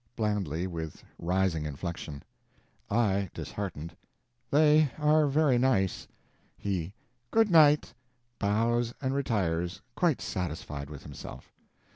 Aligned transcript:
(blandly, 0.15 0.65
with 0.65 1.03
rising 1.19 1.63
inflection.) 1.63 2.23
I. 2.89 3.29
(disheartened). 3.35 3.95
They 4.49 4.89
are 4.97 5.27
very 5.27 5.59
nice. 5.59 6.07
He. 6.57 6.91
Good 7.29 7.51
night. 7.51 7.93
(Bows, 8.39 8.95
and 8.99 9.13
retires, 9.13 9.79
quite 9.95 10.19
satisfied 10.19 10.89
with 10.89 11.03
himself.) 11.03 11.53